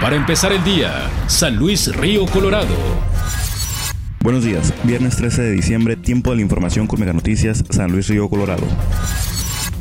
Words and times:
Para 0.00 0.14
empezar 0.14 0.52
el 0.52 0.62
día, 0.62 1.10
San 1.26 1.56
Luis 1.56 1.94
Río 1.96 2.26
Colorado. 2.26 2.76
Buenos 4.20 4.44
días, 4.44 4.74
viernes 4.84 5.16
13 5.16 5.40
de 5.40 5.52
diciembre, 5.52 5.96
tiempo 5.96 6.30
de 6.30 6.36
la 6.36 6.42
información 6.42 6.86
con 6.86 7.00
Mega 7.00 7.14
Noticias, 7.14 7.64
San 7.70 7.92
Luis 7.92 8.06
Río 8.08 8.28
Colorado. 8.28 8.66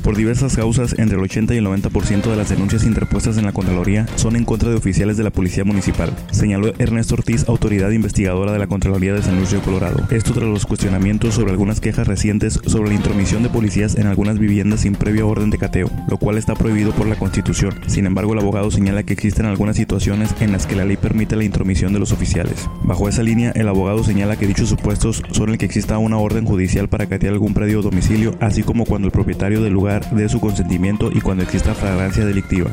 Por 0.05 0.15
diversas 0.15 0.55
causas, 0.55 0.93
entre 0.99 1.17
el 1.17 1.23
80 1.23 1.55
y 1.55 1.57
el 1.57 1.65
90% 1.65 2.29
de 2.29 2.35
las 2.35 2.49
denuncias 2.49 2.83
interpuestas 2.83 3.39
en 3.39 3.45
la 3.45 3.53
Contraloría 3.53 4.05
son 4.17 4.35
en 4.35 4.45
contra 4.45 4.69
de 4.69 4.75
oficiales 4.75 5.17
de 5.17 5.23
la 5.23 5.31
Policía 5.31 5.63
Municipal, 5.63 6.11
señaló 6.29 6.73
Ernesto 6.77 7.15
Ortiz, 7.15 7.49
autoridad 7.49 7.89
investigadora 7.89 8.51
de 8.51 8.59
la 8.59 8.67
Contraloría 8.67 9.15
de 9.15 9.23
San 9.23 9.35
Luis 9.37 9.49
Río 9.49 9.63
Colorado. 9.63 10.05
Esto 10.11 10.33
tras 10.33 10.47
los 10.47 10.67
cuestionamientos 10.67 11.33
sobre 11.33 11.49
algunas 11.49 11.81
quejas 11.81 12.05
recientes 12.05 12.59
sobre 12.67 12.89
la 12.89 12.93
intromisión 12.93 13.41
de 13.41 13.49
policías 13.49 13.95
en 13.95 14.05
algunas 14.05 14.37
viviendas 14.37 14.81
sin 14.81 14.93
previa 14.93 15.25
orden 15.25 15.49
de 15.49 15.57
cateo, 15.57 15.89
lo 16.07 16.17
cual 16.17 16.37
está 16.37 16.53
prohibido 16.53 16.91
por 16.91 17.07
la 17.07 17.15
Constitución. 17.15 17.73
Sin 17.87 18.05
embargo, 18.05 18.33
el 18.33 18.39
abogado 18.39 18.69
señala 18.69 19.01
que 19.01 19.13
existen 19.13 19.47
algunas 19.47 19.75
situaciones 19.75 20.35
en 20.39 20.51
las 20.51 20.67
que 20.67 20.75
la 20.75 20.85
ley 20.85 20.97
permite 20.97 21.35
la 21.35 21.45
intromisión 21.45 21.93
de 21.93 21.99
los 21.99 22.11
oficiales. 22.11 22.69
Bajo 22.83 23.09
esa 23.09 23.23
línea, 23.23 23.53
el 23.55 23.67
abogado 23.67 24.03
señala 24.03 24.35
que 24.35 24.45
dichos 24.45 24.69
supuestos 24.69 25.23
son 25.31 25.49
el 25.49 25.57
que 25.57 25.65
exista 25.65 25.97
una 25.97 26.19
orden 26.19 26.45
judicial 26.45 26.89
para 26.89 27.07
catear 27.07 27.33
algún 27.33 27.55
predio 27.55 27.79
o 27.79 27.81
domicilio, 27.81 28.37
así 28.39 28.61
como 28.61 28.85
cuando 28.85 29.07
el 29.07 29.11
propietario 29.11 29.63
del 29.63 29.73
lugar 29.73 29.94
de 29.99 30.29
su 30.29 30.39
consentimiento 30.39 31.09
y 31.11 31.21
cuando 31.21 31.43
exista 31.43 31.73
flagrancia 31.73 32.25
delictiva. 32.25 32.71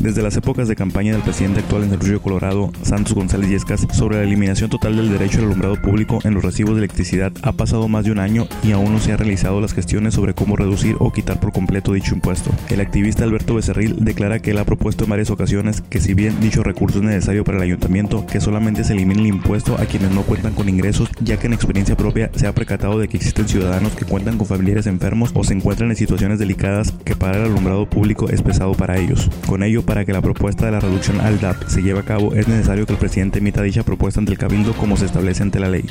Desde 0.00 0.22
las 0.22 0.36
épocas 0.36 0.68
de 0.68 0.76
campaña 0.76 1.12
del 1.12 1.22
presidente 1.22 1.58
actual 1.58 1.82
en 1.82 1.92
el 1.92 1.98
Río 1.98 2.22
Colorado, 2.22 2.70
Santos 2.82 3.14
González 3.14 3.50
Yescas, 3.50 3.84
sobre 3.92 4.18
la 4.18 4.22
eliminación 4.22 4.70
total 4.70 4.96
del 4.96 5.10
derecho 5.10 5.38
al 5.38 5.46
alumbrado 5.46 5.74
público 5.82 6.20
en 6.22 6.34
los 6.34 6.44
recibos 6.44 6.74
de 6.74 6.78
electricidad, 6.78 7.32
ha 7.42 7.50
pasado 7.50 7.88
más 7.88 8.04
de 8.04 8.12
un 8.12 8.20
año 8.20 8.46
y 8.62 8.70
aún 8.70 8.92
no 8.92 9.00
se 9.00 9.10
han 9.10 9.18
realizado 9.18 9.60
las 9.60 9.74
gestiones 9.74 10.14
sobre 10.14 10.34
cómo 10.34 10.54
reducir 10.54 10.94
o 11.00 11.12
quitar 11.12 11.40
por 11.40 11.52
completo 11.52 11.92
dicho 11.92 12.14
impuesto. 12.14 12.52
El 12.68 12.80
activista 12.80 13.24
Alberto 13.24 13.56
Becerril 13.56 13.96
declara 13.98 14.38
que 14.38 14.52
él 14.52 14.58
ha 14.58 14.64
propuesto 14.64 15.02
en 15.02 15.10
varias 15.10 15.30
ocasiones 15.30 15.80
que 15.80 16.00
si 16.00 16.14
bien 16.14 16.40
dicho 16.40 16.62
recurso 16.62 16.98
es 16.98 17.04
necesario 17.04 17.42
para 17.42 17.58
el 17.58 17.64
ayuntamiento, 17.64 18.24
que 18.24 18.40
solamente 18.40 18.84
se 18.84 18.92
elimine 18.92 19.22
el 19.22 19.26
impuesto 19.26 19.74
a 19.80 19.86
quienes 19.86 20.12
no 20.12 20.22
cuentan 20.22 20.54
con 20.54 20.68
ingresos, 20.68 21.10
ya 21.20 21.38
que 21.38 21.48
en 21.48 21.54
experiencia 21.54 21.96
propia 21.96 22.30
se 22.36 22.46
ha 22.46 22.54
percatado 22.54 23.00
de 23.00 23.08
que 23.08 23.16
existen 23.16 23.48
ciudadanos 23.48 23.94
que 23.94 24.04
cuentan 24.04 24.38
con 24.38 24.46
familiares 24.46 24.86
enfermos 24.86 25.32
o 25.34 25.42
se 25.42 25.54
encuentran 25.54 25.90
en 25.90 25.96
situaciones 25.96 26.38
delicadas 26.38 26.94
que 27.04 27.16
pagar 27.16 27.38
el 27.38 27.46
alumbrado 27.46 27.90
público 27.90 28.28
es 28.28 28.42
pesado 28.42 28.74
para 28.74 28.96
ellos. 28.96 29.28
Con 29.46 29.64
ello, 29.64 29.82
para 29.88 30.04
que 30.04 30.12
la 30.12 30.20
propuesta 30.20 30.66
de 30.66 30.72
la 30.72 30.80
reducción 30.80 31.18
al 31.22 31.40
DAP 31.40 31.66
se 31.66 31.82
lleve 31.82 32.00
a 32.00 32.02
cabo, 32.02 32.34
es 32.34 32.46
necesario 32.46 32.84
que 32.84 32.92
el 32.92 32.98
presidente 32.98 33.38
emita 33.38 33.62
dicha 33.62 33.82
propuesta 33.82 34.20
ante 34.20 34.32
el 34.32 34.38
Cabildo 34.38 34.74
como 34.74 34.98
se 34.98 35.06
establece 35.06 35.42
ante 35.42 35.58
la 35.58 35.70
ley. 35.70 35.86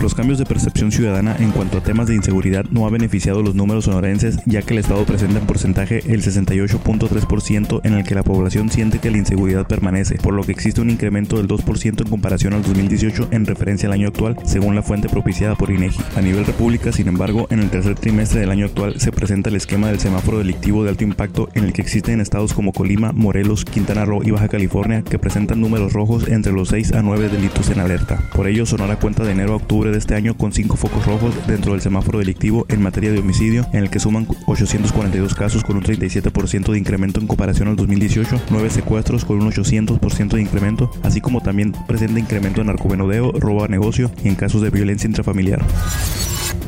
Los 0.00 0.14
cambios 0.14 0.38
de 0.38 0.46
percepción 0.46 0.92
ciudadana 0.92 1.36
en 1.38 1.50
cuanto 1.50 1.78
a 1.78 1.82
temas 1.82 2.08
de 2.08 2.14
inseguridad 2.14 2.64
no 2.70 2.86
ha 2.86 2.90
beneficiado 2.90 3.42
los 3.42 3.54
números 3.54 3.86
sonorenses, 3.86 4.38
ya 4.46 4.62
que 4.62 4.74
el 4.74 4.80
Estado 4.80 5.04
presenta 5.04 5.38
en 5.38 5.46
porcentaje 5.46 6.02
el 6.12 6.22
68.3% 6.22 7.80
en 7.84 7.94
el 7.94 8.04
que 8.04 8.14
la 8.14 8.22
población 8.22 8.70
siente 8.70 8.98
que 8.98 9.10
la 9.10 9.18
inseguridad 9.18 9.66
permanece, 9.66 10.16
por 10.16 10.34
lo 10.34 10.42
que 10.42 10.52
existe 10.52 10.80
un 10.80 10.90
incremento 10.90 11.36
del 11.36 11.48
2% 11.48 12.02
en 12.02 12.08
comparación 12.08 12.52
al 12.52 12.62
2018 12.62 13.28
en 13.30 13.46
referencia 13.46 13.88
al 13.88 13.92
año 13.92 14.08
actual, 14.08 14.36
según 14.44 14.74
la 14.74 14.82
fuente 14.82 15.08
propiciada 15.08 15.54
por 15.54 15.70
INEGI. 15.70 16.00
A 16.16 16.20
nivel 16.20 16.44
república, 16.44 16.92
sin 16.92 17.08
embargo, 17.08 17.46
en 17.50 17.60
el 17.60 17.70
tercer 17.70 17.94
trimestre 17.94 18.40
del 18.40 18.50
año 18.50 18.66
actual 18.66 19.00
se 19.00 19.12
presenta 19.12 19.50
el 19.50 19.56
esquema 19.56 19.88
del 19.88 20.00
semáforo 20.00 20.38
delictivo 20.38 20.84
de 20.84 20.90
alto 20.90 21.04
impacto 21.04 21.48
en 21.54 21.64
el 21.64 21.72
que 21.72 21.82
existen 21.82 22.20
estados 22.20 22.52
como 22.52 22.72
Colima, 22.72 23.12
Morelos, 23.12 23.64
Quintana 23.64 24.04
Roo 24.04 24.22
y 24.22 24.30
Baja 24.30 24.48
California 24.48 25.02
que 25.02 25.18
presentan 25.18 25.60
números 25.60 25.92
rojos 25.92 26.28
entre 26.28 26.52
los 26.52 26.68
6 26.68 26.92
a 26.92 27.02
9 27.02 27.28
delitos 27.28 27.70
en 27.70 27.80
alerta. 27.80 28.18
Por 28.34 28.46
ello, 28.46 28.66
Sonora 28.66 28.96
cuenta 28.96 29.24
de 29.24 29.32
enero 29.32 29.54
a 29.54 29.56
octubre 29.56 29.83
de 29.90 29.98
este 29.98 30.14
año 30.14 30.36
con 30.36 30.52
cinco 30.52 30.76
focos 30.76 31.06
rojos 31.06 31.34
dentro 31.46 31.72
del 31.72 31.80
semáforo 31.80 32.18
delictivo 32.18 32.66
en 32.68 32.82
materia 32.82 33.12
de 33.12 33.18
homicidio, 33.18 33.66
en 33.72 33.84
el 33.84 33.90
que 33.90 34.00
suman 34.00 34.26
842 34.46 35.34
casos 35.34 35.64
con 35.64 35.76
un 35.76 35.82
37% 35.82 36.72
de 36.72 36.78
incremento 36.78 37.20
en 37.20 37.26
comparación 37.26 37.68
al 37.68 37.76
2018, 37.76 38.40
9 38.50 38.70
secuestros 38.70 39.24
con 39.24 39.40
un 39.40 39.50
800% 39.50 40.34
de 40.34 40.42
incremento, 40.42 40.90
así 41.02 41.20
como 41.20 41.40
también 41.40 41.72
presenta 41.86 42.20
incremento 42.20 42.60
en 42.60 42.68
narcomenudeo, 42.68 43.32
robo 43.32 43.64
a 43.64 43.68
negocio 43.68 44.10
y 44.22 44.28
en 44.28 44.34
casos 44.34 44.62
de 44.62 44.70
violencia 44.70 45.06
intrafamiliar. 45.06 45.64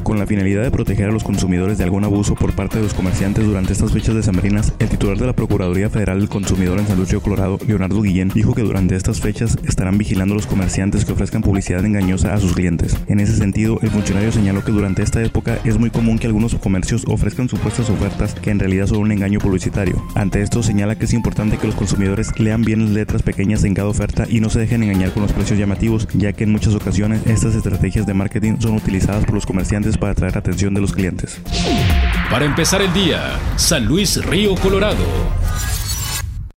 Con 0.06 0.20
la 0.20 0.26
finalidad 0.26 0.62
de 0.62 0.70
proteger 0.70 1.08
a 1.08 1.12
los 1.12 1.24
consumidores 1.24 1.78
de 1.78 1.84
algún 1.84 2.04
abuso 2.04 2.36
por 2.36 2.54
parte 2.54 2.76
de 2.76 2.84
los 2.84 2.94
comerciantes 2.94 3.44
durante 3.44 3.72
estas 3.72 3.90
fechas 3.90 4.14
decembrinas, 4.14 4.72
el 4.78 4.88
titular 4.88 5.18
de 5.18 5.26
la 5.26 5.32
Procuraduría 5.32 5.90
Federal 5.90 6.20
del 6.20 6.28
Consumidor 6.28 6.78
en 6.78 6.86
San 6.86 6.96
Luis 6.96 7.12
Colorado, 7.20 7.58
Leonardo 7.66 8.00
Guillén, 8.02 8.28
dijo 8.28 8.54
que 8.54 8.62
durante 8.62 8.94
estas 8.94 9.20
fechas 9.20 9.58
estarán 9.66 9.98
vigilando 9.98 10.34
a 10.34 10.36
los 10.36 10.46
comerciantes 10.46 11.04
que 11.04 11.12
ofrezcan 11.12 11.42
publicidad 11.42 11.84
engañosa 11.84 12.34
a 12.34 12.38
sus 12.38 12.52
clientes. 12.52 12.96
En 13.08 13.18
ese 13.18 13.34
sentido, 13.34 13.80
el 13.82 13.90
funcionario 13.90 14.30
señaló 14.30 14.62
que 14.62 14.70
durante 14.70 15.02
esta 15.02 15.20
época 15.24 15.58
es 15.64 15.76
muy 15.76 15.90
común 15.90 16.20
que 16.20 16.28
algunos 16.28 16.54
comercios 16.54 17.02
ofrezcan 17.08 17.48
supuestas 17.48 17.90
ofertas 17.90 18.34
que 18.34 18.52
en 18.52 18.60
realidad 18.60 18.86
son 18.86 18.98
un 18.98 19.10
engaño 19.10 19.40
publicitario. 19.40 20.00
Ante 20.14 20.40
esto, 20.40 20.62
señala 20.62 20.94
que 20.94 21.06
es 21.06 21.14
importante 21.14 21.58
que 21.58 21.66
los 21.66 21.74
consumidores 21.74 22.30
lean 22.38 22.62
bien 22.62 22.80
las 22.84 22.90
letras 22.90 23.22
pequeñas 23.22 23.64
en 23.64 23.74
cada 23.74 23.88
oferta 23.88 24.24
y 24.30 24.38
no 24.38 24.50
se 24.50 24.60
dejen 24.60 24.84
engañar 24.84 25.10
con 25.10 25.24
los 25.24 25.32
precios 25.32 25.58
llamativos, 25.58 26.06
ya 26.14 26.32
que 26.32 26.44
en 26.44 26.52
muchas 26.52 26.76
ocasiones 26.76 27.26
estas 27.26 27.56
estrategias 27.56 28.06
de 28.06 28.14
marketing 28.14 28.58
son 28.60 28.76
utilizadas 28.76 29.24
por 29.24 29.34
los 29.34 29.46
comerciantes 29.46 29.95
para 29.98 30.12
atraer 30.12 30.38
atención 30.38 30.74
de 30.74 30.80
los 30.80 30.92
clientes. 30.92 31.40
Para 32.30 32.44
empezar 32.44 32.82
el 32.82 32.92
día, 32.92 33.38
San 33.56 33.86
Luis 33.86 34.24
Río 34.24 34.54
Colorado. 34.56 35.04